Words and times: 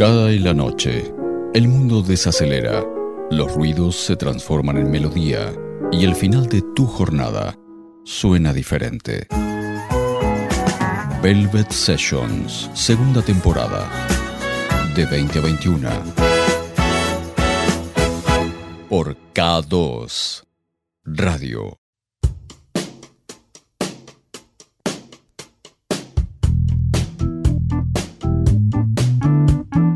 Cada 0.00 0.30
la 0.38 0.54
noche, 0.54 1.12
el 1.52 1.68
mundo 1.68 2.00
desacelera, 2.00 2.82
los 3.30 3.54
ruidos 3.54 3.96
se 3.96 4.16
transforman 4.16 4.78
en 4.78 4.90
melodía 4.90 5.52
y 5.92 6.04
el 6.04 6.14
final 6.14 6.46
de 6.46 6.62
tu 6.74 6.86
jornada 6.86 7.54
suena 8.04 8.54
diferente. 8.54 9.26
Velvet 11.22 11.70
Sessions, 11.70 12.70
segunda 12.72 13.20
temporada, 13.20 13.90
de 14.96 15.04
2021. 15.04 15.90
Por 18.88 19.18
K2 19.34 20.44
Radio. 21.04 21.79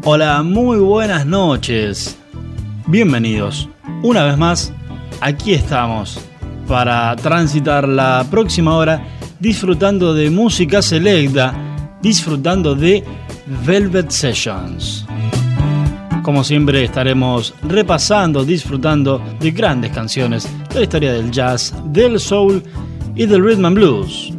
Hola, 0.07 0.43
muy 0.43 0.77
buenas 0.77 1.25
noches. 1.25 2.19
Bienvenidos. 2.87 3.71
Una 4.03 4.25
vez 4.25 4.37
más, 4.37 4.71
aquí 5.23 5.55
estamos 5.55 6.21
para 6.69 7.17
transitar 7.17 7.89
la 7.89 8.27
próxima 8.31 8.77
hora 8.77 9.03
disfrutando 9.41 10.13
de 10.13 10.29
música 10.29 10.83
selecta, 10.83 11.55
disfrutando 12.03 12.75
de 12.75 13.03
Velvet 13.65 14.11
Sessions. 14.11 15.07
Como 16.23 16.45
siempre 16.45 16.85
estaremos 16.85 17.55
repasando, 17.63 18.45
disfrutando 18.45 19.23
de 19.41 19.53
grandes 19.53 19.91
canciones 19.93 20.47
de 20.69 20.75
la 20.75 20.83
historia 20.83 21.15
del 21.15 21.31
jazz, 21.31 21.75
del 21.87 22.21
soul 22.21 22.63
y 23.17 23.25
del 23.25 23.43
rhythm 23.43 23.65
and 23.65 23.77
blues. 23.77 24.35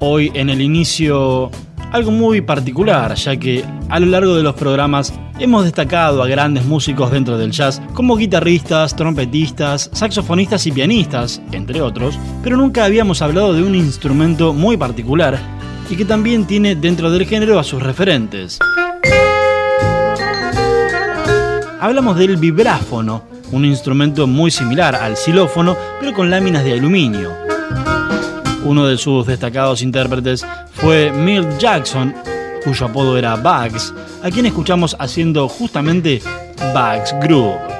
Hoy 0.00 0.30
en 0.34 0.50
el 0.50 0.60
inicio 0.60 1.50
algo 1.92 2.10
muy 2.10 2.40
particular, 2.40 3.14
ya 3.14 3.36
que 3.36 3.64
a 3.88 4.00
lo 4.00 4.06
largo 4.06 4.36
de 4.36 4.42
los 4.42 4.54
programas 4.54 5.12
hemos 5.38 5.64
destacado 5.64 6.22
a 6.22 6.28
grandes 6.28 6.64
músicos 6.64 7.10
dentro 7.10 7.38
del 7.38 7.50
jazz 7.50 7.82
como 7.94 8.16
guitarristas, 8.16 8.94
trompetistas, 8.94 9.90
saxofonistas 9.92 10.66
y 10.66 10.72
pianistas, 10.72 11.40
entre 11.52 11.82
otros, 11.82 12.18
pero 12.42 12.56
nunca 12.56 12.84
habíamos 12.84 13.22
hablado 13.22 13.52
de 13.54 13.62
un 13.62 13.74
instrumento 13.74 14.52
muy 14.52 14.76
particular 14.76 15.38
y 15.88 15.96
que 15.96 16.04
también 16.04 16.46
tiene 16.46 16.76
dentro 16.76 17.10
del 17.10 17.26
género 17.26 17.58
a 17.58 17.64
sus 17.64 17.82
referentes. 17.82 18.58
Hablamos 21.80 22.16
del 22.16 22.36
vibráfono, 22.36 23.24
un 23.52 23.64
instrumento 23.64 24.26
muy 24.26 24.50
similar 24.50 24.94
al 24.94 25.16
xilófono, 25.16 25.76
pero 25.98 26.12
con 26.12 26.30
láminas 26.30 26.62
de 26.62 26.74
aluminio. 26.74 27.49
Uno 28.64 28.86
de 28.86 28.98
sus 28.98 29.26
destacados 29.26 29.82
intérpretes 29.82 30.46
fue 30.72 31.10
Milt 31.12 31.58
Jackson, 31.58 32.14
cuyo 32.62 32.86
apodo 32.86 33.16
era 33.16 33.36
Bugs, 33.36 33.94
a 34.22 34.30
quien 34.30 34.46
escuchamos 34.46 34.94
haciendo 34.98 35.48
justamente 35.48 36.20
Bugs 36.74 37.14
Groove. 37.22 37.79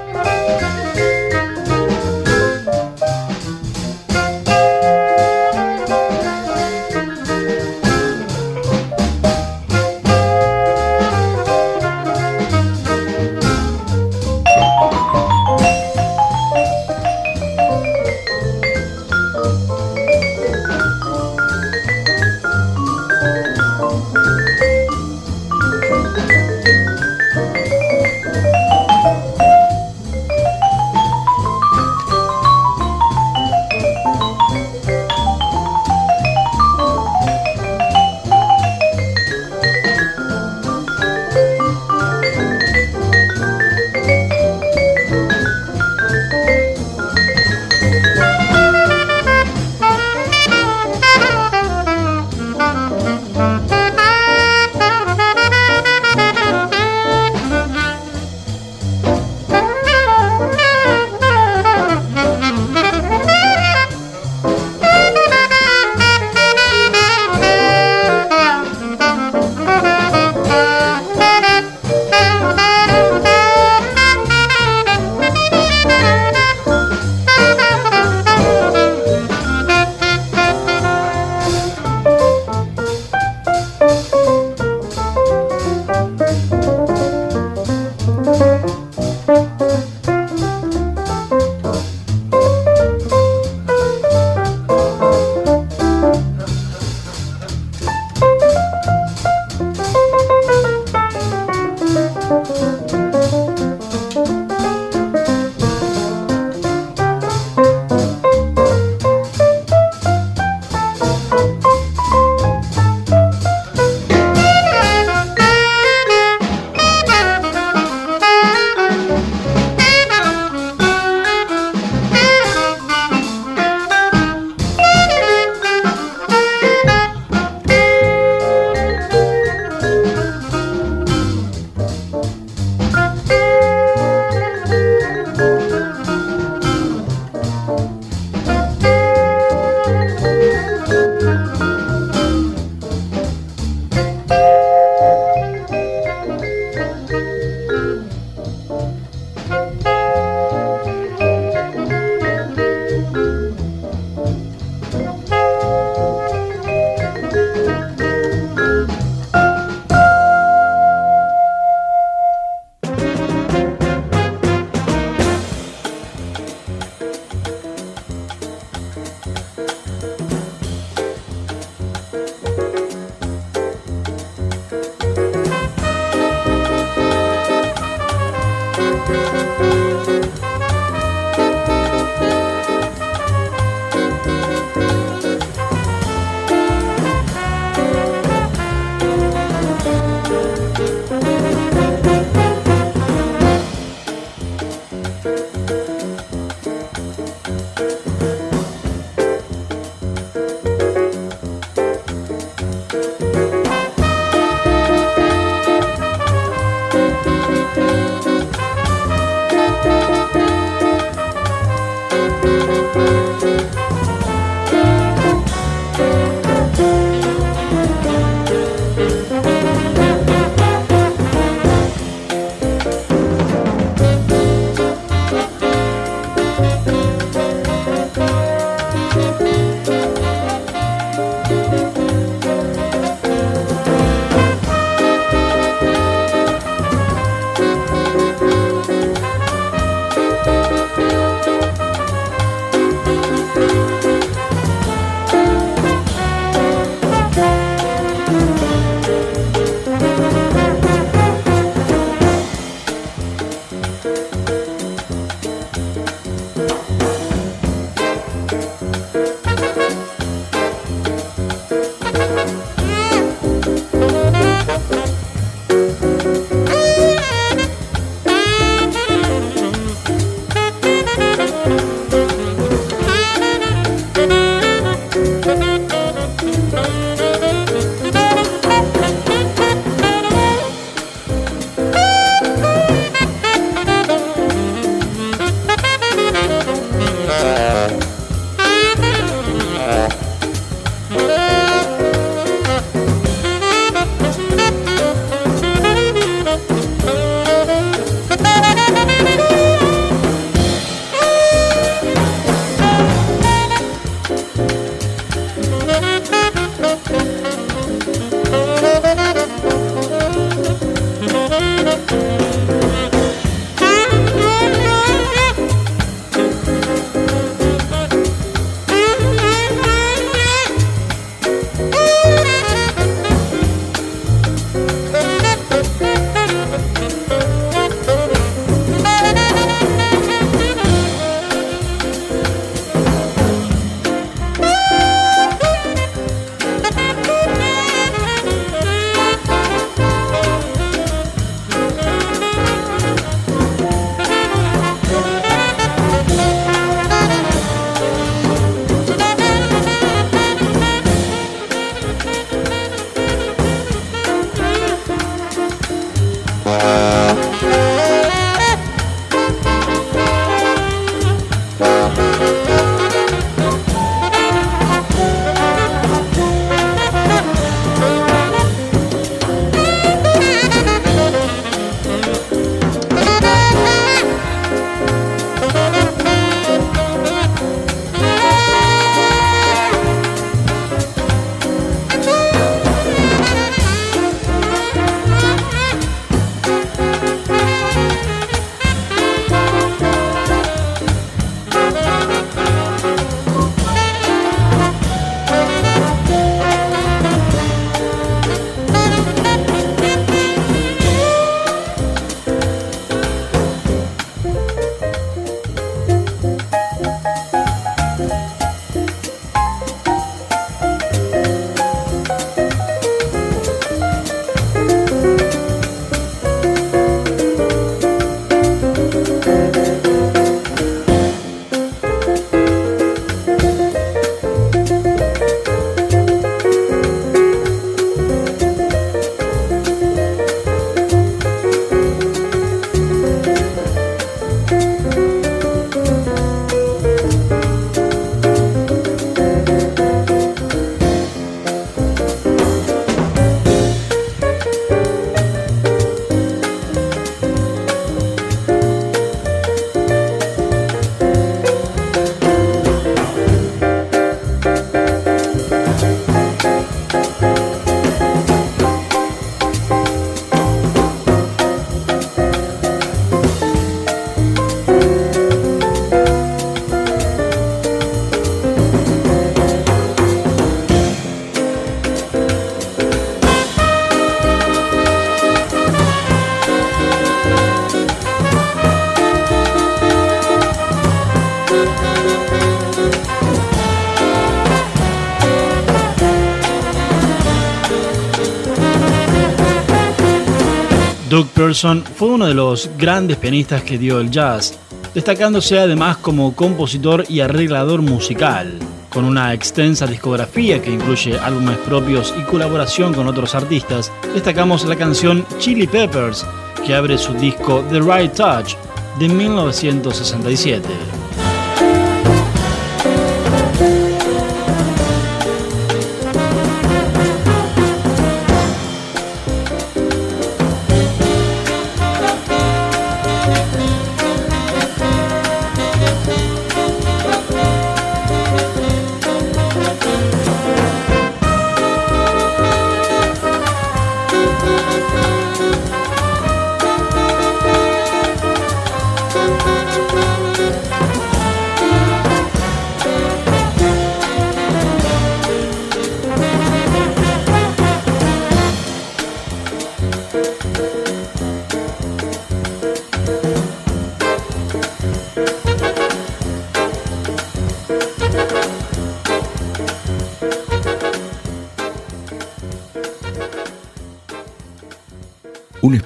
Doug 491.31 491.47
Pearson 491.51 492.03
fue 492.03 492.31
uno 492.31 492.47
de 492.47 492.55
los 492.55 492.91
grandes 492.99 493.37
pianistas 493.37 493.85
que 493.85 493.97
dio 493.97 494.19
el 494.19 494.33
jazz, 494.33 494.77
destacándose 495.15 495.79
además 495.79 496.17
como 496.17 496.57
compositor 496.57 497.25
y 497.29 497.39
arreglador 497.39 498.03
musical, 498.03 498.81
con 499.11 499.25
una 499.25 499.55
extensa 499.55 500.09
discografía 500.09 500.83
que 500.83 500.91
incluye 500.91 501.39
álbumes 501.39 501.79
propios 501.79 502.35
y 502.37 502.43
colaboración 502.43 503.15
con 503.15 503.29
otros 503.29 503.55
artistas. 503.55 504.11
Destacamos 504.35 504.85
la 504.87 504.97
canción 504.97 505.47
Chili 505.59 505.87
Peppers, 505.87 506.45
que 506.85 506.97
abre 506.97 507.17
su 507.17 507.33
disco 507.35 507.85
The 507.91 508.01
Right 508.01 508.35
Touch 508.35 508.75
de 509.21 509.29
1967. 509.29 511.20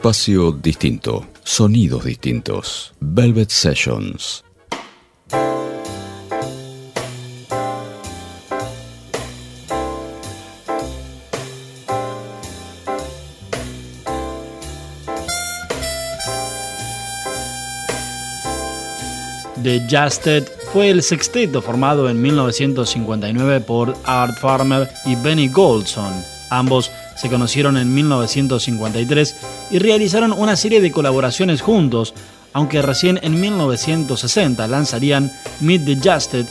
Espacio 0.04 0.52
distinto, 0.52 1.26
sonidos 1.44 2.04
distintos. 2.04 2.92
Velvet 3.00 3.49
Sessions. 3.49 4.44
The 19.62 19.80
Justed 19.88 20.44
fue 20.75 20.90
el 20.90 21.02
sexteto 21.02 21.62
formado 21.62 22.11
en 22.11 22.20
1959 22.20 23.61
por 23.62 23.96
Art 24.04 24.38
Farmer 24.38 24.87
y 25.06 25.14
Benny 25.14 25.49
Goldson. 25.49 26.12
Ambos 26.50 26.90
se 27.25 27.31
conocieron 27.31 27.78
en 27.78 27.95
1953 27.95 29.37
y 29.71 29.78
realizaron 29.78 30.31
una 30.31 30.57
serie 30.57 30.83
de 30.83 30.93
colaboraciones 30.93 31.62
juntos, 31.62 32.12
aunque 32.52 32.83
recién 32.83 33.19
en 33.23 33.40
1960 33.40 34.69
lanzarían 34.69 35.33
Meet 35.61 35.87
the 35.87 35.97
Justed, 35.97 36.45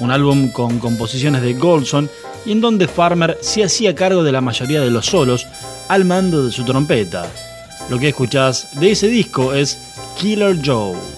un 0.00 0.10
álbum 0.10 0.50
con 0.50 0.80
composiciones 0.80 1.40
de 1.40 1.54
Goldson 1.54 2.10
y 2.44 2.52
en 2.52 2.60
donde 2.60 2.88
Farmer 2.88 3.38
se 3.40 3.64
hacía 3.64 3.94
cargo 3.94 4.22
de 4.22 4.32
la 4.32 4.42
mayoría 4.42 4.82
de 4.82 4.90
los 4.90 5.06
solos 5.06 5.46
al 5.88 6.04
mando 6.04 6.44
de 6.44 6.52
su 6.52 6.62
trompeta. 6.62 7.26
Lo 7.88 7.98
que 7.98 8.08
escuchás 8.08 8.78
de 8.78 8.90
ese 8.90 9.08
disco 9.08 9.54
es 9.54 9.78
Killer 10.18 10.58
Joe. 10.62 11.17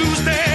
lose 0.00 0.24
their 0.24 0.49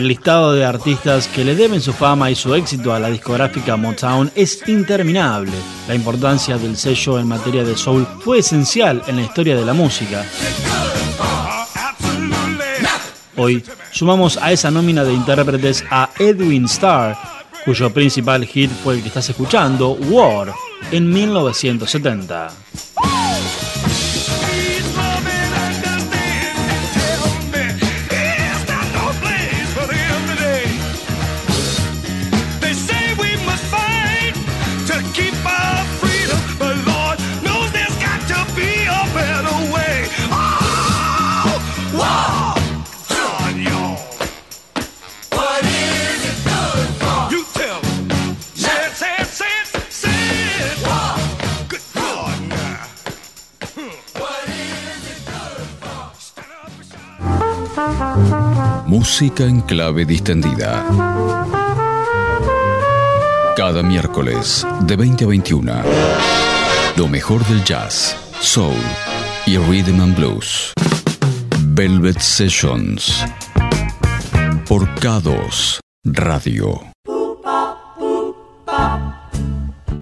El 0.00 0.08
listado 0.08 0.54
de 0.54 0.64
artistas 0.64 1.28
que 1.28 1.44
le 1.44 1.54
deben 1.54 1.82
su 1.82 1.92
fama 1.92 2.30
y 2.30 2.34
su 2.34 2.54
éxito 2.54 2.94
a 2.94 2.98
la 2.98 3.10
discográfica 3.10 3.76
Motown 3.76 4.32
es 4.34 4.66
interminable. 4.66 5.52
La 5.86 5.94
importancia 5.94 6.56
del 6.56 6.78
sello 6.78 7.18
en 7.18 7.28
materia 7.28 7.64
de 7.64 7.76
soul 7.76 8.06
fue 8.24 8.38
esencial 8.38 9.02
en 9.08 9.16
la 9.16 9.22
historia 9.24 9.54
de 9.54 9.64
la 9.66 9.74
música. 9.74 10.24
Hoy 13.36 13.62
sumamos 13.92 14.38
a 14.38 14.50
esa 14.52 14.70
nómina 14.70 15.04
de 15.04 15.12
intérpretes 15.12 15.84
a 15.90 16.08
Edwin 16.18 16.64
Starr, 16.64 17.18
cuyo 17.66 17.92
principal 17.92 18.46
hit 18.46 18.70
fue 18.82 18.94
el 18.94 19.02
que 19.02 19.08
estás 19.08 19.28
escuchando, 19.28 19.90
War, 19.90 20.54
en 20.92 21.10
1970. 21.10 22.48
Música 59.00 59.44
en 59.44 59.62
clave 59.62 60.04
distendida. 60.04 60.84
Cada 63.56 63.82
miércoles 63.82 64.66
de 64.82 64.94
20 64.94 65.24
a 65.24 65.26
21. 65.26 65.72
Lo 66.98 67.08
mejor 67.08 67.42
del 67.46 67.64
jazz, 67.64 68.14
soul 68.40 68.76
y 69.46 69.56
rhythm 69.56 70.02
and 70.02 70.14
blues. 70.14 70.74
Velvet 71.68 72.18
Sessions. 72.20 73.24
Por 74.68 74.86
K2 74.96 75.78
Radio. 76.04 76.82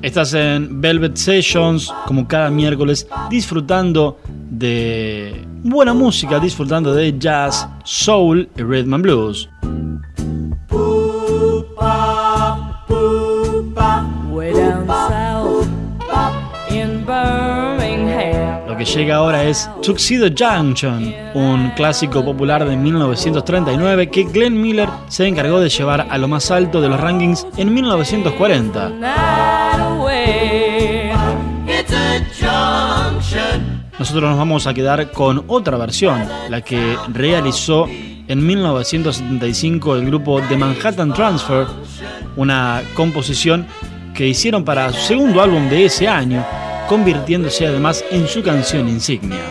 Estás 0.02 0.34
en 0.34 0.80
Velvet 0.80 1.16
Sessions, 1.16 1.94
como 2.04 2.26
cada 2.26 2.50
miércoles, 2.50 3.06
disfrutando 3.30 4.18
de 4.26 5.47
buena 5.62 5.94
música, 5.94 6.38
disfrutando 6.38 6.94
de 6.94 7.18
jazz, 7.18 7.68
soul 7.84 8.48
y 8.56 8.62
rhythm 8.62 8.94
and 8.94 9.02
blues. 9.02 9.48
Lo 18.66 18.76
que 18.76 18.84
llega 18.84 19.16
ahora 19.16 19.44
es 19.44 19.68
Tuxedo 19.82 20.28
Junction, 20.28 21.12
un 21.34 21.70
clásico 21.70 22.24
popular 22.24 22.68
de 22.68 22.76
1939 22.76 24.10
que 24.10 24.24
Glenn 24.24 24.60
Miller 24.60 24.88
se 25.08 25.26
encargó 25.26 25.58
de 25.60 25.68
llevar 25.68 26.06
a 26.10 26.18
lo 26.18 26.28
más 26.28 26.50
alto 26.50 26.80
de 26.80 26.88
los 26.88 27.00
rankings 27.00 27.46
en 27.56 27.74
1940. 27.74 29.47
Nosotros 33.98 34.30
nos 34.30 34.38
vamos 34.38 34.66
a 34.66 34.74
quedar 34.74 35.10
con 35.10 35.44
otra 35.48 35.76
versión, 35.76 36.24
la 36.48 36.60
que 36.60 36.96
realizó 37.12 37.86
en 38.28 38.46
1975 38.46 39.96
el 39.96 40.06
grupo 40.06 40.40
The 40.48 40.56
Manhattan 40.56 41.12
Transfer, 41.12 41.66
una 42.36 42.82
composición 42.94 43.66
que 44.14 44.28
hicieron 44.28 44.64
para 44.64 44.92
su 44.92 45.00
segundo 45.00 45.42
álbum 45.42 45.68
de 45.68 45.86
ese 45.86 46.06
año, 46.06 46.44
convirtiéndose 46.88 47.66
además 47.66 48.04
en 48.10 48.28
su 48.28 48.42
canción 48.42 48.88
insignia. 48.88 49.42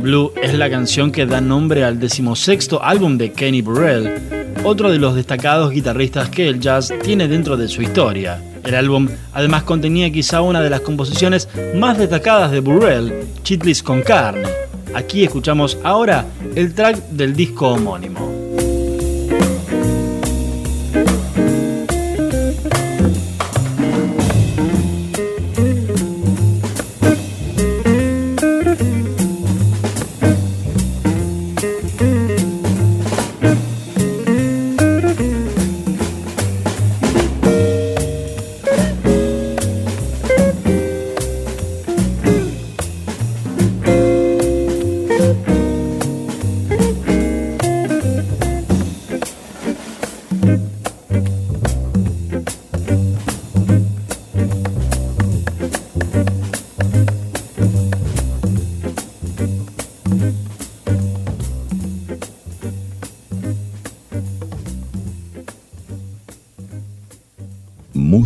Blue 0.00 0.32
es 0.40 0.54
la 0.54 0.70
canción 0.70 1.10
que 1.10 1.26
da 1.26 1.40
nombre 1.40 1.84
al 1.84 1.98
decimosexto 1.98 2.82
álbum 2.82 3.18
de 3.18 3.32
Kenny 3.32 3.62
Burrell, 3.62 4.10
otro 4.64 4.90
de 4.90 4.98
los 4.98 5.14
destacados 5.14 5.70
guitarristas 5.70 6.28
que 6.28 6.48
el 6.48 6.60
jazz 6.60 6.92
tiene 7.02 7.28
dentro 7.28 7.56
de 7.56 7.68
su 7.68 7.82
historia. 7.82 8.42
El 8.64 8.74
álbum 8.74 9.08
además 9.32 9.62
contenía 9.62 10.10
quizá 10.10 10.40
una 10.40 10.60
de 10.60 10.70
las 10.70 10.80
composiciones 10.80 11.48
más 11.74 11.98
destacadas 11.98 12.50
de 12.50 12.60
Burrell, 12.60 13.12
Chitlis 13.42 13.82
con 13.82 14.02
carne. 14.02 14.48
Aquí 14.94 15.24
escuchamos 15.24 15.78
ahora 15.84 16.26
el 16.54 16.74
track 16.74 16.96
del 17.10 17.34
disco 17.34 17.68
homónimo. 17.68 18.25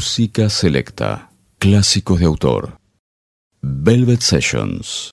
Música 0.01 0.49
selecta. 0.49 1.29
Clásicos 1.59 2.21
de 2.21 2.25
autor. 2.25 2.79
Velvet 3.61 4.23
Sessions. 4.23 5.11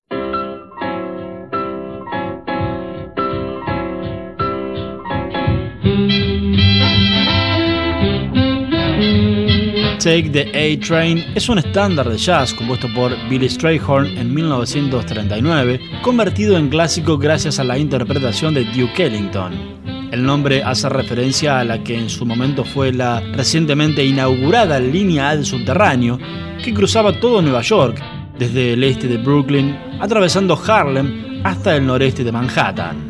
Take 10.00 10.30
the 10.30 10.47
A 10.56 10.80
Train 10.80 11.17
es 11.36 11.50
un 11.50 11.60
estándar 11.60 12.08
de 12.10 12.17
jazz 12.17 12.54
compuesto 12.54 12.88
por 12.95 13.12
Billy 13.28 13.50
Strayhorn 13.50 14.17
en 14.17 14.34
1939, 14.34 15.82
convertido 16.02 16.58
en 16.58 16.69
clásico 16.69 17.17
gracias 17.17 17.60
a 17.60 17.65
la 17.65 17.78
interpretación 17.78 18.54
de 18.54 18.63
Duke 18.63 19.08
Ellington. 19.08 19.76
El 20.17 20.23
nombre 20.23 20.63
hace 20.63 20.89
referencia 20.89 21.60
a 21.60 21.63
la 21.63 21.84
que 21.84 21.95
en 21.95 22.10
su 22.10 22.25
momento 22.25 22.65
fue 22.65 22.91
la 22.91 23.19
recientemente 23.19 24.03
inaugurada 24.03 24.80
línea 24.80 25.36
del 25.36 25.45
subterráneo 25.45 26.17
que 26.63 26.73
cruzaba 26.73 27.19
todo 27.19 27.39
Nueva 27.39 27.62
York, 27.62 28.01
desde 28.39 28.73
el 28.73 28.84
este 28.84 29.08
de 29.08 29.17
Brooklyn, 29.17 29.77
atravesando 29.99 30.60
Harlem 30.67 31.41
hasta 31.43 31.75
el 31.75 31.86
noreste 31.86 32.23
de 32.23 32.32
Manhattan. 32.32 33.06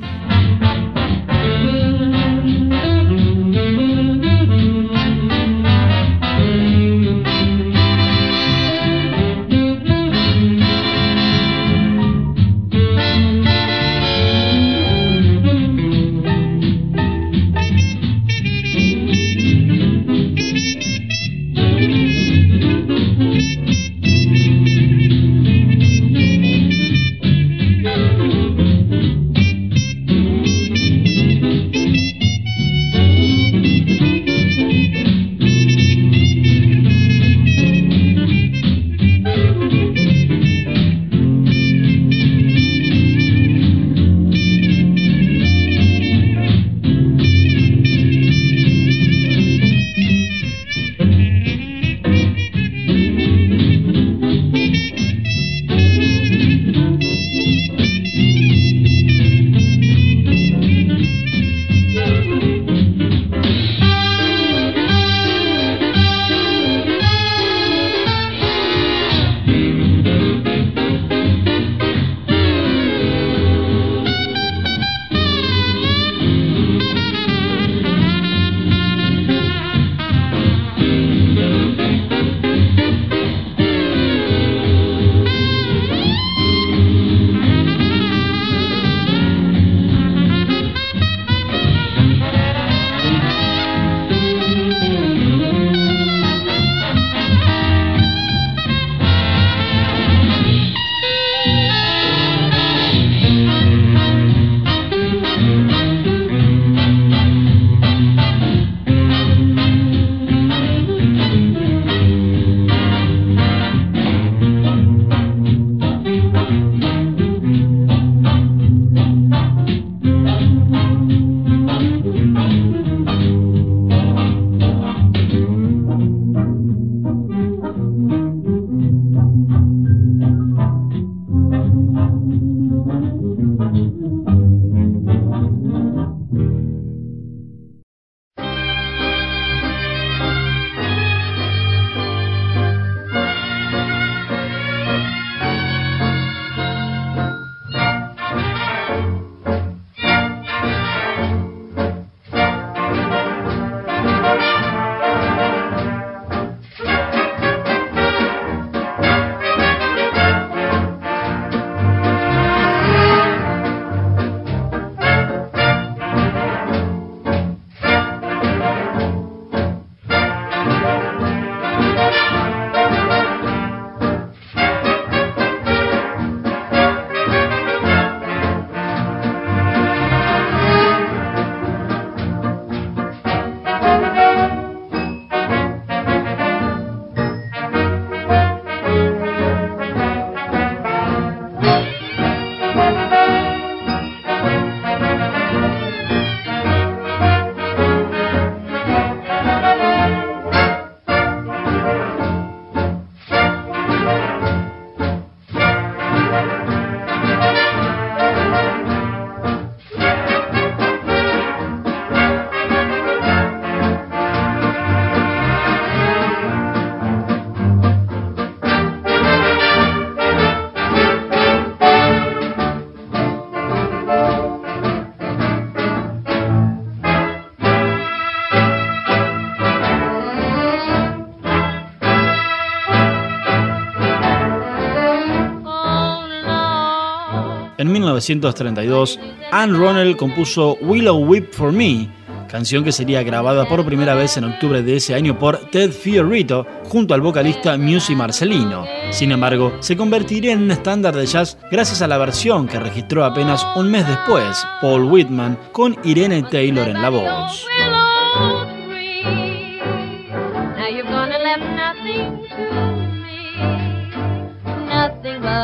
1932, 238.14 239.20
Anne 239.52 239.78
Ronell 239.78 240.16
compuso 240.16 240.78
Willow 240.82 241.18
Whip 241.18 241.52
for 241.52 241.72
Me, 241.74 242.10
canción 242.48 242.84
que 242.84 242.92
sería 242.92 243.24
grabada 243.24 243.68
por 243.68 243.86
primera 243.86 244.16
vez 244.16 244.38
en 244.38 244.46
octubre 244.46 244.82
de 244.82 244.96
ese 244.96 245.14
año 245.14 245.38
por 245.38 245.58
Ted 245.70 245.92
Fiorito 245.92 246.66
junto 246.86 247.14
al 247.14 247.22
vocalista 247.22 247.78
Musi 247.78 248.16
Marcelino. 248.16 248.86
Sin 249.12 249.32
embargo, 249.32 249.74
se 249.82 249.98
convertiría 249.98 250.54
en 250.54 250.64
un 250.64 250.72
estándar 250.72 251.16
de 251.16 251.26
jazz 251.26 251.58
gracias 251.70 252.02
a 252.02 252.08
la 252.08 252.18
versión 252.18 252.68
que 252.68 252.80
registró 252.80 253.26
apenas 253.26 253.66
un 253.76 253.92
mes 253.92 254.08
después 254.08 254.66
Paul 254.82 255.04
Whitman 255.04 255.58
con 255.74 255.98
Irene 256.04 256.44
Taylor 256.44 256.88
en 256.88 257.02
la 257.02 257.10
voz. 257.10 257.68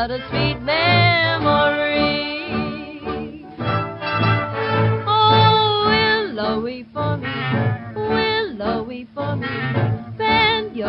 but 0.07 0.11
a 0.11 0.29
sweet 0.29 0.61
memory. 0.61 1.02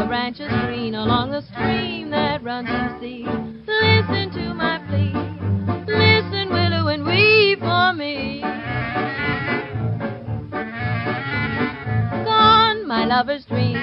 Branches 0.06 0.50
green 0.66 0.94
along 0.94 1.30
the 1.30 1.42
stream 1.52 2.10
that 2.10 2.42
runs 2.42 2.68
to 2.68 2.98
sea. 3.00 3.24
Listen 3.66 4.30
to 4.32 4.54
my 4.54 4.78
plea, 4.88 5.12
listen, 5.86 6.50
willow, 6.50 6.88
and 6.88 7.04
weep 7.04 7.58
for 7.60 7.92
me. 7.94 8.40
Gone, 12.24 12.86
my 12.86 13.04
lover's 13.06 13.44
dream, 13.46 13.78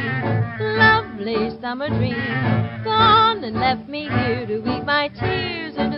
lovely 0.59 1.49
summer 1.59 1.89
dream, 1.89 2.83
gone 2.83 3.43
and 3.43 3.55
left 3.59 3.87
me 3.89 4.07
here 4.09 4.45
to 4.45 4.59
weep 4.59 4.83
my 4.85 5.07
tears 5.09 5.75
into 5.77 5.97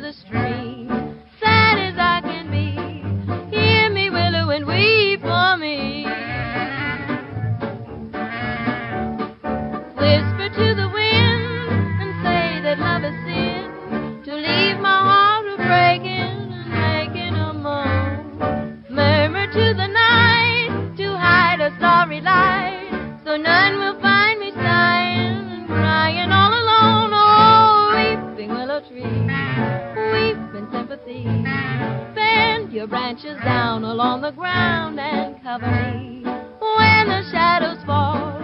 your 32.84 32.90
branches 32.90 33.38
down 33.46 33.86
along 33.86 34.22
the 34.22 34.32
ground 34.32 35.00
and 35.00 35.42
cover 35.42 35.66
me 35.68 36.22
when 36.60 37.08
the 37.08 37.24
shadows 37.32 37.82
fall. 37.86 38.38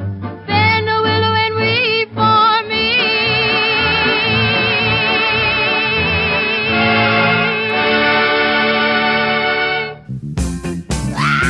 Bend 0.47 0.87
and 0.87 1.55
weep 1.55 2.07
for 2.13 2.63
me. 2.69 2.95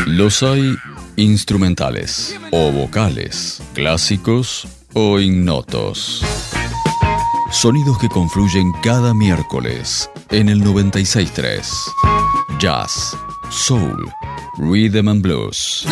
Los 0.07 0.41
hay 0.41 0.75
instrumentales 1.15 2.35
o 2.51 2.71
vocales, 2.71 3.61
clásicos 3.75 4.67
o 4.93 5.19
ignotos. 5.19 6.23
Sonidos 7.51 7.99
que 7.99 8.09
confluyen 8.09 8.71
cada 8.81 9.13
miércoles 9.13 10.09
en 10.31 10.49
el 10.49 10.63
963. 10.63 12.18
Jazz, 12.59 13.15
soul, 13.49 14.03
rhythm 14.57 15.07
and 15.07 15.21
blues. 15.21 15.85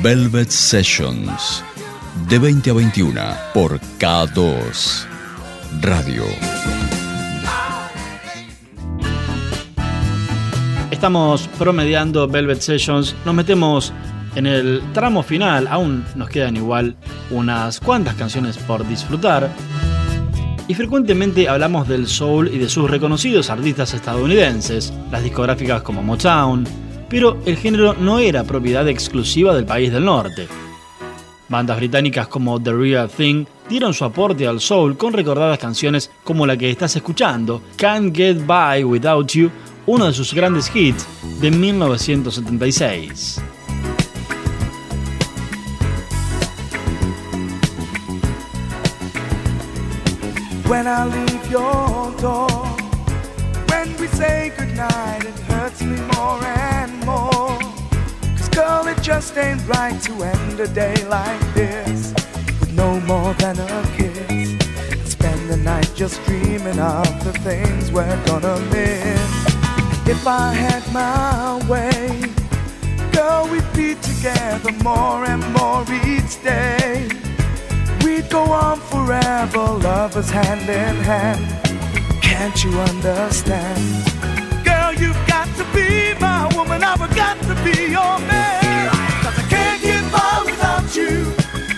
Velvet 0.00 0.48
Sessions. 0.48 1.64
De 2.28 2.38
20 2.38 2.70
a 2.70 2.72
21 2.72 3.20
por 3.52 3.80
K2 3.98 5.06
Radio. 5.80 6.22
Estamos 10.92 11.48
promediando 11.58 12.28
Velvet 12.28 12.60
Sessions, 12.60 13.16
nos 13.24 13.34
metemos 13.34 13.92
en 14.36 14.46
el 14.46 14.80
tramo 14.92 15.24
final, 15.24 15.66
aún 15.66 16.04
nos 16.14 16.28
quedan 16.28 16.56
igual 16.56 16.96
unas 17.30 17.80
cuantas 17.80 18.14
canciones 18.14 18.56
por 18.56 18.86
disfrutar. 18.86 19.50
Y 20.68 20.74
frecuentemente 20.74 21.48
hablamos 21.48 21.88
del 21.88 22.06
soul 22.06 22.50
y 22.52 22.58
de 22.58 22.68
sus 22.68 22.90
reconocidos 22.90 23.48
artistas 23.48 23.94
estadounidenses, 23.94 24.92
las 25.10 25.22
discográficas 25.22 25.80
como 25.80 26.02
Motown, 26.02 26.66
pero 27.08 27.38
el 27.46 27.56
género 27.56 27.94
no 27.94 28.18
era 28.18 28.44
propiedad 28.44 28.86
exclusiva 28.86 29.54
del 29.54 29.64
país 29.64 29.90
del 29.90 30.04
norte. 30.04 30.46
Bandas 31.48 31.78
británicas 31.78 32.28
como 32.28 32.62
The 32.62 32.74
Real 32.74 33.08
Thing 33.08 33.46
dieron 33.70 33.94
su 33.94 34.04
aporte 34.04 34.46
al 34.46 34.60
soul 34.60 34.98
con 34.98 35.14
recordadas 35.14 35.58
canciones 35.58 36.10
como 36.22 36.46
la 36.46 36.58
que 36.58 36.70
estás 36.70 36.94
escuchando, 36.96 37.62
Can't 37.76 38.14
Get 38.14 38.44
By 38.44 38.84
Without 38.84 39.32
You, 39.32 39.50
uno 39.86 40.04
de 40.04 40.12
sus 40.12 40.34
grandes 40.34 40.70
hits 40.76 41.06
de 41.40 41.50
1976. 41.50 43.40
When 50.68 50.86
I 50.86 51.06
leave 51.06 51.50
your 51.50 52.12
door, 52.20 52.50
when 53.70 53.96
we 53.96 54.06
say 54.08 54.52
goodnight, 54.54 55.24
it 55.24 55.38
hurts 55.48 55.80
me 55.80 55.96
more 55.96 56.44
and 56.44 56.92
more. 57.06 57.58
Cause 58.36 58.50
girl, 58.50 58.86
it 58.86 59.00
just 59.00 59.34
ain't 59.38 59.66
right 59.66 59.98
to 60.02 60.12
end 60.22 60.60
a 60.60 60.68
day 60.68 60.94
like 61.08 61.40
this 61.54 62.12
with 62.60 62.74
no 62.74 63.00
more 63.00 63.32
than 63.34 63.58
a 63.58 63.82
kiss. 63.96 64.28
And 64.28 65.08
spend 65.08 65.48
the 65.48 65.56
night 65.56 65.90
just 65.94 66.22
dreaming 66.26 66.78
of 66.78 67.24
the 67.24 67.32
things 67.40 67.90
we're 67.90 68.26
gonna 68.26 68.60
miss. 68.70 69.30
If 70.06 70.26
I 70.26 70.52
had 70.52 70.84
my 70.92 71.66
way, 71.66 72.24
girl, 73.10 73.48
we'd 73.50 73.72
be 73.72 73.94
together 73.94 74.72
more 74.84 75.24
and 75.24 75.42
more 75.54 75.82
each 76.04 76.42
day. 76.42 77.17
We'd 78.04 78.28
go 78.30 78.42
on 78.52 78.80
forever, 78.80 79.58
lovers 79.58 80.30
hand 80.30 80.68
in 80.68 80.96
hand. 81.04 81.46
Can't 82.22 82.62
you 82.64 82.70
understand? 82.80 84.04
Girl, 84.64 84.92
you've 84.94 85.22
got 85.26 85.48
to 85.56 85.64
be 85.74 86.14
my 86.20 86.50
woman, 86.54 86.82
I've 86.82 86.98
got 87.14 87.36
to 87.42 87.54
be 87.64 87.90
your 87.90 88.18
man. 88.30 88.90
Cause 89.22 89.38
I 89.38 89.46
can't 89.48 89.82
get 89.82 90.04
by 90.12 90.42
without 90.44 90.96
you. 90.96 91.32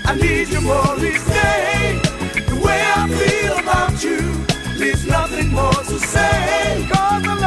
I 0.04 0.14
need 0.14 0.48
you 0.48 0.60
more 0.60 0.96
each 1.10 1.24
day. 1.26 2.00
The 2.48 2.60
way 2.64 2.80
I 2.96 3.08
feel 3.20 3.58
about 3.58 4.02
you 4.02 4.20
leaves 4.78 5.06
nothing 5.06 5.48
more 5.52 5.72
to 5.72 5.98
say. 5.98 6.86
Cause 6.92 7.39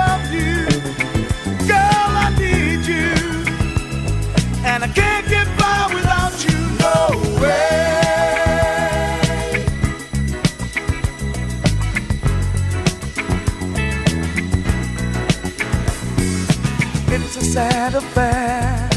sad 17.54 17.94
affair, 17.94 18.90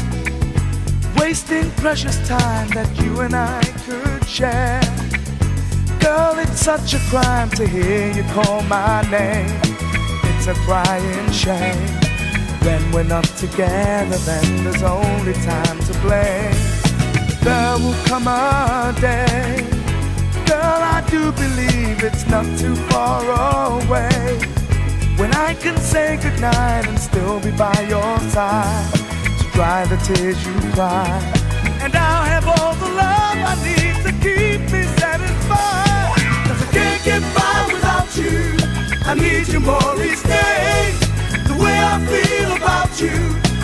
wasting 1.19 1.69
precious 1.73 2.17
time 2.27 2.67
that 2.69 2.89
you 2.99 3.21
and 3.21 3.35
I 3.35 3.61
could 3.85 4.27
share. 4.27 4.81
Girl, 5.99 6.39
it's 6.39 6.61
such 6.61 6.95
a 6.95 6.99
crime 7.11 7.51
to 7.51 7.67
hear 7.67 8.11
you 8.11 8.23
call 8.33 8.63
my 8.63 9.03
name. 9.11 9.61
It's 10.29 10.47
a 10.47 10.55
crying 10.65 11.31
shame. 11.31 11.87
When 12.65 12.81
we're 12.91 13.03
not 13.03 13.25
together, 13.37 14.17
then 14.25 14.63
there's 14.63 14.81
only 14.81 15.33
time 15.33 15.77
to 15.77 15.93
blame. 16.01 16.57
There 17.43 17.77
will 17.77 17.99
come 18.05 18.27
a 18.27 18.91
day, 18.99 19.67
girl, 20.47 20.81
I 20.97 21.05
do 21.11 21.31
believe 21.31 22.03
it's 22.03 22.25
not 22.25 22.45
too 22.57 22.75
far 22.89 23.21
away. 23.83 24.56
When 25.17 25.33
I 25.33 25.55
can 25.55 25.75
say 25.77 26.17
goodnight 26.21 26.87
and 26.87 26.99
still 26.99 27.39
be 27.39 27.49
by 27.49 27.73
your 27.89 28.19
side 28.29 28.93
to 29.39 29.45
dry 29.51 29.83
the 29.85 29.97
tears 29.97 30.37
you 30.45 30.53
cry. 30.73 31.09
And 31.81 31.95
I'll 31.95 32.23
have 32.23 32.47
all 32.47 32.75
the 32.75 32.91
love 33.03 33.37
I 33.51 33.55
need 33.65 33.97
to 34.05 34.11
keep 34.21 34.61
me 34.71 34.83
satisfied. 35.01 36.13
Cause 36.47 36.61
I 36.61 36.69
can't 36.71 37.03
get 37.03 37.21
by 37.33 37.57
without 37.73 38.09
you. 38.15 38.57
I 39.09 39.15
need 39.15 39.47
you 39.47 39.59
more 39.59 39.95
each 40.03 40.21
day. 40.21 40.93
The 41.47 41.57
way 41.63 41.77
I 41.93 41.97
feel 42.13 42.55
about 42.55 43.01
you 43.01 43.17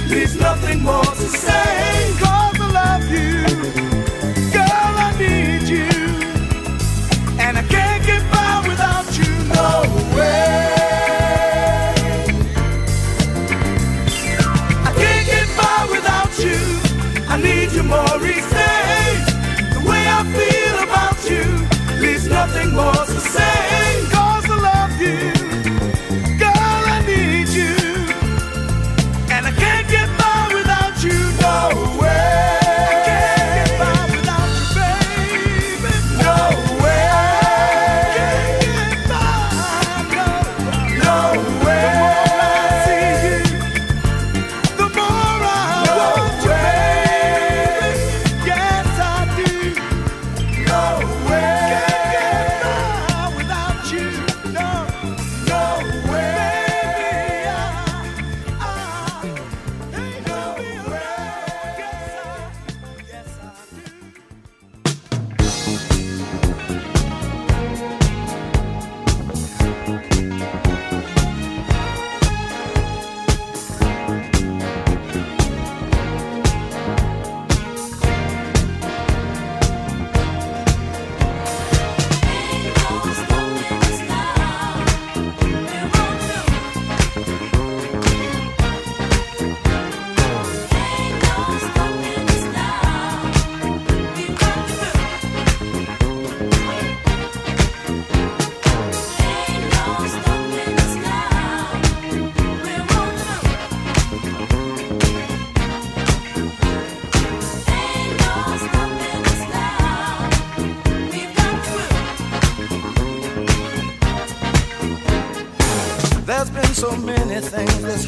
leaves 0.09 0.35
nothing 0.35 0.81
more 0.81 1.05
to 1.05 1.27
say. 1.37 2.32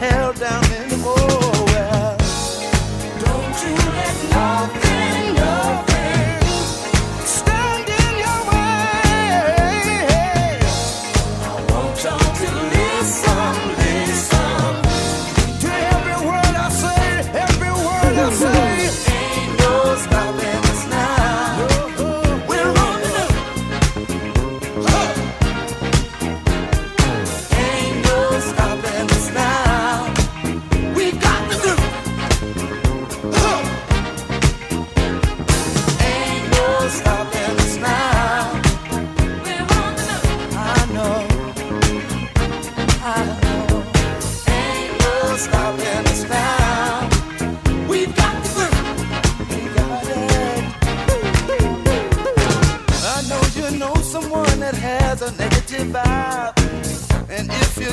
held 0.00 0.40
down 0.40 0.79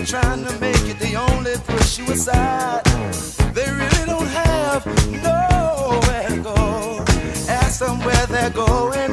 trying 0.07 0.45
to 0.45 0.59
make 0.59 0.83
it, 0.85 0.97
they 0.99 1.15
only 1.15 1.53
push 1.65 1.97
you 1.97 2.05
aside. 2.05 2.81
They 3.53 3.69
really 3.69 4.05
don't 4.05 4.25
have 4.27 4.85
nowhere 5.11 6.29
to 6.29 6.37
go. 6.41 7.03
Ask 7.49 7.79
them 7.79 7.99
where 7.99 8.25
they're 8.27 8.49
going. 8.51 9.06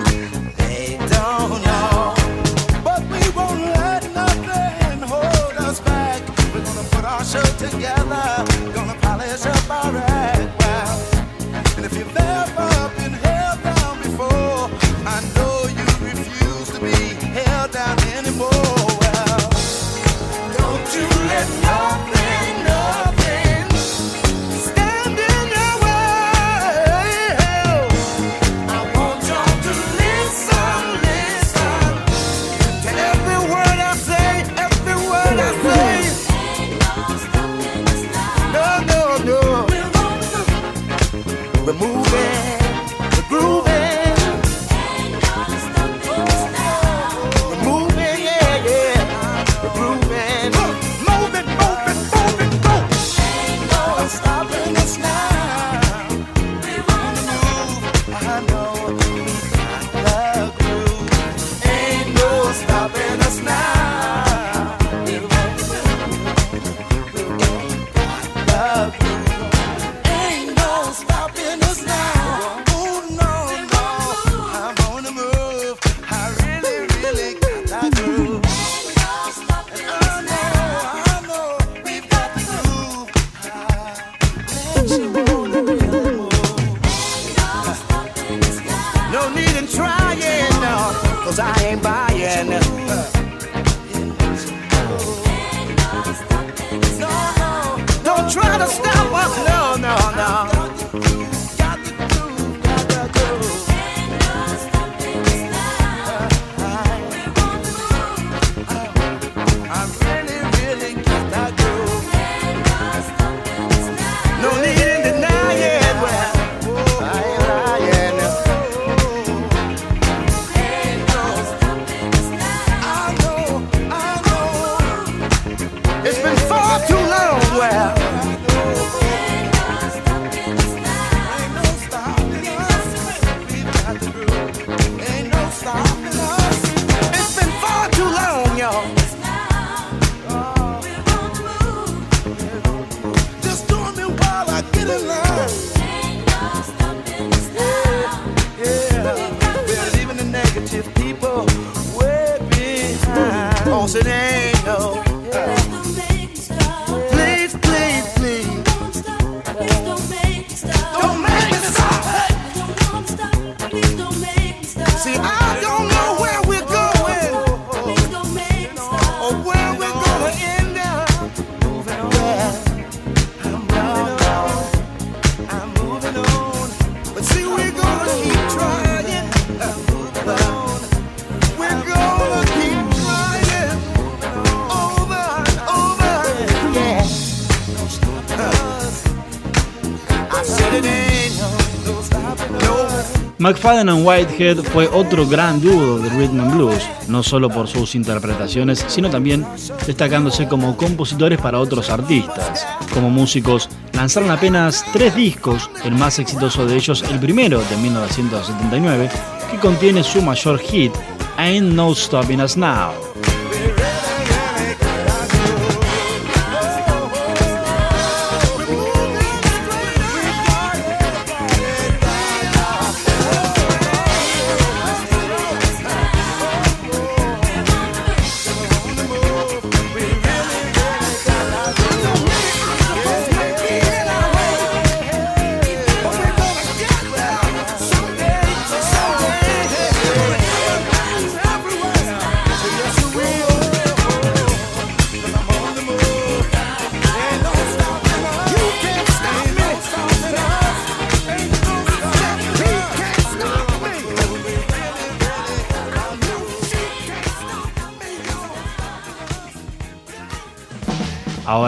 McFadden 193.44 193.90
and 193.90 194.06
Whitehead 194.06 194.56
fue 194.72 194.88
otro 194.88 195.26
gran 195.26 195.60
dúo 195.60 195.98
de 195.98 196.08
rhythm 196.08 196.40
and 196.40 196.54
blues, 196.54 196.82
no 197.08 197.22
solo 197.22 197.50
por 197.50 197.68
sus 197.68 197.94
interpretaciones, 197.94 198.82
sino 198.88 199.10
también 199.10 199.44
destacándose 199.86 200.48
como 200.48 200.78
compositores 200.78 201.38
para 201.38 201.58
otros 201.58 201.90
artistas. 201.90 202.66
Como 202.94 203.10
músicos, 203.10 203.68
lanzaron 203.92 204.30
apenas 204.30 204.82
tres 204.94 205.14
discos, 205.14 205.68
el 205.84 205.94
más 205.94 206.18
exitoso 206.18 206.64
de 206.64 206.76
ellos 206.76 207.04
el 207.10 207.20
primero 207.20 207.60
de 207.60 207.76
1979, 207.76 209.10
que 209.50 209.58
contiene 209.58 210.02
su 210.02 210.22
mayor 210.22 210.58
hit, 210.58 210.94
Ain't 211.36 211.74
No 211.74 211.94
Stopping 211.94 212.40
Us 212.40 212.56
Now. 212.56 212.92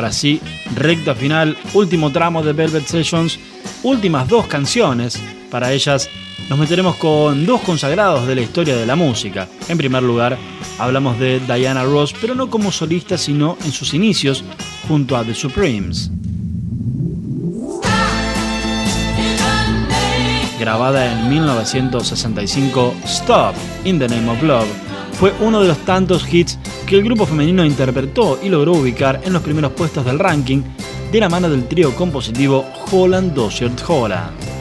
Ahora 0.06 0.14
sí, 0.14 0.40
recta 0.76 1.16
final, 1.16 1.58
último 1.74 2.12
tramo 2.12 2.40
de 2.40 2.52
Velvet 2.52 2.86
Sessions, 2.86 3.40
últimas 3.82 4.28
dos 4.28 4.46
canciones. 4.46 5.20
Para 5.50 5.72
ellas 5.72 6.08
nos 6.48 6.60
meteremos 6.60 6.94
con 6.94 7.44
dos 7.44 7.60
consagrados 7.62 8.24
de 8.24 8.36
la 8.36 8.42
historia 8.42 8.76
de 8.76 8.86
la 8.86 8.94
música. 8.94 9.48
En 9.68 9.76
primer 9.76 10.04
lugar, 10.04 10.38
hablamos 10.78 11.18
de 11.18 11.40
Diana 11.40 11.82
Ross, 11.82 12.14
pero 12.20 12.36
no 12.36 12.48
como 12.48 12.70
solista, 12.70 13.18
sino 13.18 13.58
en 13.64 13.72
sus 13.72 13.94
inicios 13.94 14.44
junto 14.86 15.16
a 15.16 15.24
The 15.24 15.34
Supremes. 15.34 16.08
Grabada 20.60 21.12
en 21.12 21.28
1965, 21.30 22.94
Stop 23.06 23.56
in 23.84 23.98
the 23.98 24.06
Name 24.06 24.30
of 24.30 24.40
Love 24.40 24.85
fue 25.18 25.32
uno 25.40 25.62
de 25.62 25.68
los 25.68 25.78
tantos 25.78 26.32
hits 26.32 26.58
que 26.86 26.94
el 26.94 27.02
grupo 27.02 27.24
femenino 27.24 27.64
interpretó 27.64 28.38
y 28.42 28.50
logró 28.50 28.72
ubicar 28.72 29.20
en 29.24 29.32
los 29.32 29.42
primeros 29.42 29.72
puestos 29.72 30.04
del 30.04 30.18
ranking 30.18 30.62
de 31.10 31.20
la 31.20 31.28
mano 31.28 31.48
del 31.48 31.66
trío 31.66 31.94
compositivo 31.94 32.66
Holland 32.90 33.32
Dozier 33.32 33.72
Holland. 33.86 34.55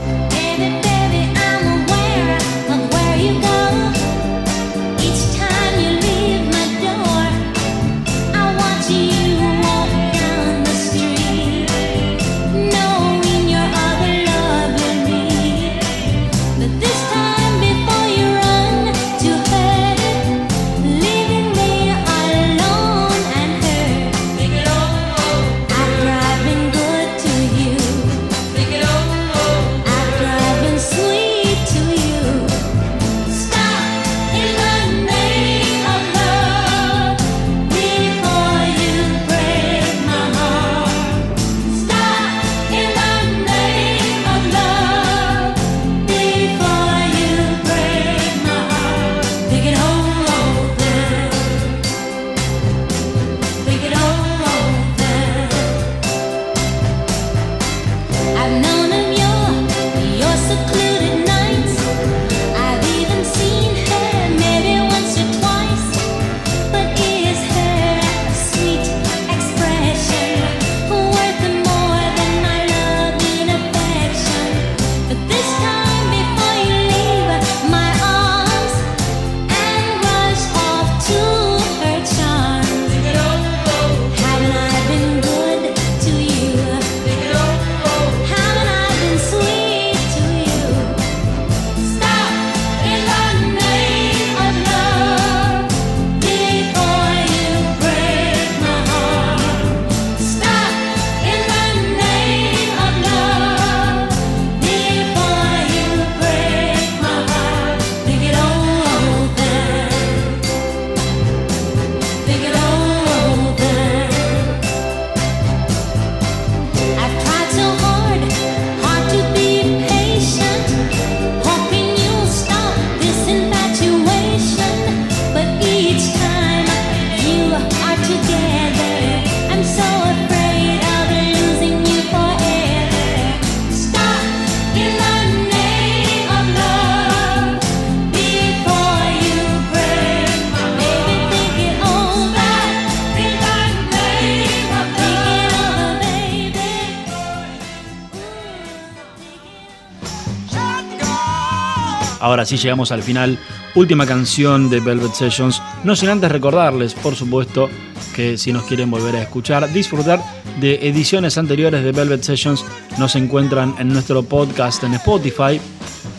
Ahora 152.46 152.58
sí 152.58 152.64
llegamos 152.64 152.92
al 152.92 153.02
final, 153.02 153.40
última 153.74 154.06
canción 154.06 154.70
de 154.70 154.80
Velvet 154.80 155.16
Sessions, 155.16 155.64
no 155.84 155.96
sin 155.96 156.10
antes 156.10 156.32
recordarles, 156.32 156.94
por 156.94 157.16
supuesto, 157.16 157.72
que 158.16 158.38
si 158.38 158.54
nos 158.54 158.66
quieren 158.66 158.92
volver 158.92 159.16
a 159.16 159.24
escuchar, 159.24 159.74
disfrutar 159.74 160.22
de 160.60 160.88
ediciones 160.88 161.40
anteriores 161.40 161.84
de 161.84 161.92
Velvet 161.92 162.22
Sessions, 162.22 162.64
nos 163.00 163.16
encuentran 163.16 163.74
en 163.80 163.88
nuestro 163.88 164.22
podcast 164.22 164.84
en 164.84 164.94
Spotify, 164.94 165.60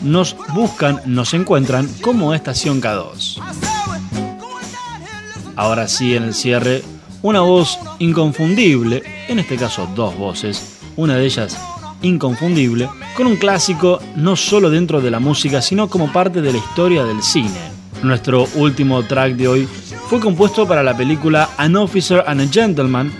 nos 0.01 0.35
buscan, 0.53 0.99
nos 1.05 1.33
encuentran 1.33 1.87
como 2.01 2.33
Estación 2.33 2.81
K2. 2.81 3.41
Ahora 5.55 5.87
sí, 5.87 6.13
en 6.13 6.23
el 6.23 6.33
cierre, 6.33 6.83
una 7.21 7.39
voz 7.39 7.79
inconfundible, 7.99 9.01
en 9.29 9.39
este 9.39 9.55
caso 9.55 9.87
dos 9.95 10.17
voces, 10.17 10.77
una 10.97 11.15
de 11.15 11.23
ellas 11.25 11.57
inconfundible, 12.01 12.89
con 13.15 13.27
un 13.27 13.35
clásico 13.35 13.99
no 14.15 14.35
solo 14.35 14.69
dentro 14.69 15.01
de 15.01 15.11
la 15.11 15.19
música, 15.19 15.61
sino 15.61 15.89
como 15.89 16.11
parte 16.11 16.41
de 16.41 16.51
la 16.51 16.57
historia 16.57 17.03
del 17.03 17.21
cine. 17.21 17.77
Nuestro 18.03 18.47
último 18.55 19.03
track 19.03 19.33
de 19.33 19.47
hoy 19.47 19.67
fue 20.09 20.19
compuesto 20.19 20.67
para 20.67 20.83
la 20.83 20.95
película 20.95 21.49
An 21.57 21.75
Officer 21.75 22.23
and 22.27 22.41
a 22.41 22.47
Gentleman, 22.47 23.11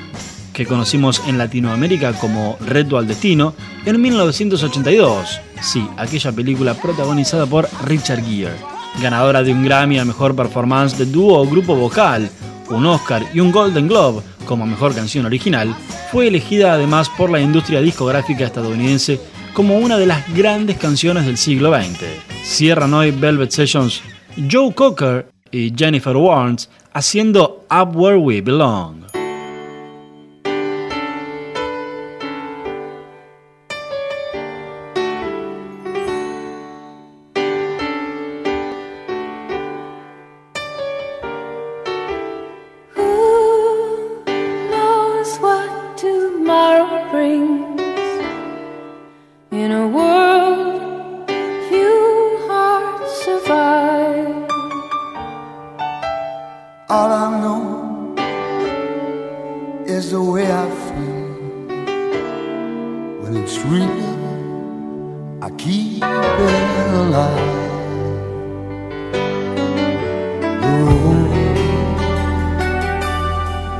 que 0.53 0.65
conocimos 0.65 1.21
en 1.27 1.37
Latinoamérica 1.37 2.13
como 2.13 2.57
Reto 2.65 2.97
al 2.97 3.07
Destino, 3.07 3.53
en 3.85 4.01
1982. 4.01 5.39
Sí, 5.61 5.87
aquella 5.97 6.31
película 6.31 6.73
protagonizada 6.75 7.45
por 7.45 7.67
Richard 7.85 8.23
Gere, 8.23 8.55
ganadora 9.01 9.43
de 9.43 9.51
un 9.51 9.63
Grammy 9.63 9.99
a 9.99 10.05
Mejor 10.05 10.35
Performance 10.35 10.97
de 10.97 11.05
Dúo 11.05 11.39
o 11.39 11.47
Grupo 11.47 11.75
Vocal, 11.75 12.29
un 12.69 12.85
Oscar 12.85 13.23
y 13.33 13.39
un 13.39 13.51
Golden 13.51 13.87
Globe 13.87 14.21
como 14.47 14.65
Mejor 14.65 14.95
Canción 14.95 15.25
Original, 15.27 15.75
fue 16.11 16.27
elegida 16.27 16.73
además 16.73 17.09
por 17.09 17.29
la 17.29 17.39
industria 17.39 17.81
discográfica 17.81 18.45
estadounidense 18.45 19.19
como 19.53 19.77
una 19.77 19.97
de 19.97 20.05
las 20.05 20.33
grandes 20.33 20.77
canciones 20.77 21.25
del 21.25 21.37
siglo 21.37 21.71
XX. 21.75 22.05
Cierran 22.43 22.93
hoy 22.93 23.11
Velvet 23.11 23.51
Sessions 23.51 24.01
Joe 24.49 24.73
Cocker 24.73 25.29
y 25.51 25.73
Jennifer 25.75 26.15
Warnes 26.15 26.69
haciendo 26.93 27.65
Up 27.69 27.95
Where 27.95 28.17
We 28.17 28.41
Belong. 28.41 29.06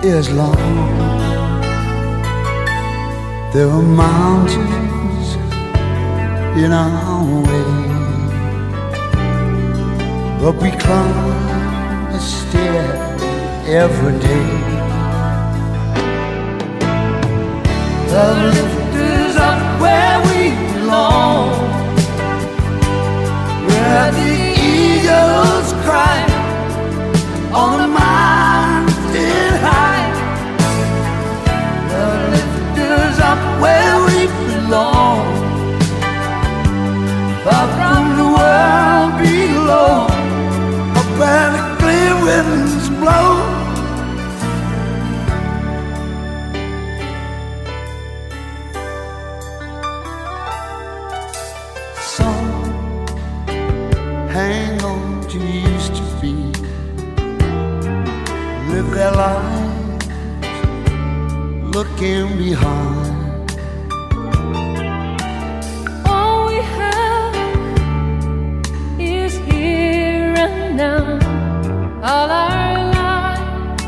Is 0.07 0.29
long. 0.31 0.55
There 3.53 3.69
are 3.69 3.81
mountains 3.81 5.35
in 6.63 6.71
our 6.71 7.41
way, 7.47 7.71
but 10.41 10.53
we 10.61 10.71
climb 10.71 12.15
a 12.15 12.19
stair 12.19 12.87
every 13.67 14.17
day. 14.19 14.49
The 18.11 18.25
lift 18.53 18.95
is 18.95 19.35
up 19.35 19.81
where 19.81 20.19
we 20.27 20.39
belong, 20.73 21.51
where 23.67 24.11
the 24.19 24.33
eagles 24.73 25.73
cry 25.83 26.26
looking 61.97 62.37
behind. 62.37 63.51
All 66.05 66.47
we 66.47 66.55
have 66.77 67.35
is 68.99 69.37
here 69.37 70.35
and 70.37 70.77
now. 70.77 71.17
All 72.03 72.29
our 72.29 72.91
lives 72.93 73.83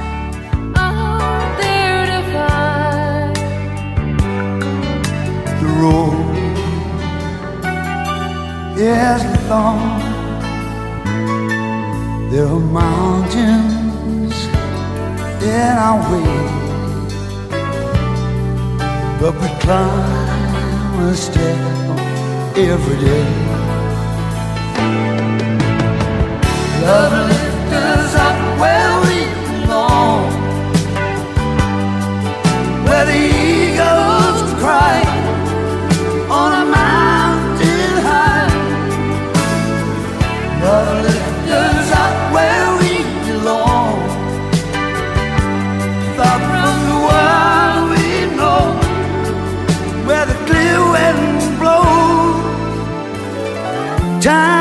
are 0.75 1.57
there 1.61 2.05
to 2.11 2.21
find. 2.33 3.35
The 5.61 5.67
road 5.79 6.37
is 8.77 9.23
long. 9.49 9.99
There 12.31 12.47
are 12.47 12.59
mountains 12.59 14.37
in 15.43 15.77
our 15.77 15.99
way, 16.11 16.58
but 19.19 19.33
we 19.41 19.49
climb 19.59 20.99
a 21.09 21.13
step 21.13 21.57
every 22.55 22.97
day. 23.05 23.25
Love 26.81 27.48
já 54.29 54.58